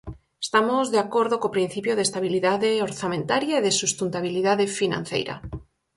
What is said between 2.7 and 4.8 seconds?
orzamentaria e de sustentabilidade